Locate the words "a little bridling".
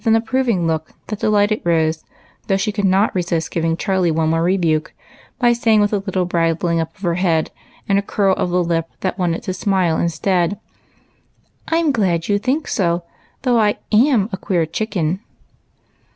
5.93-6.79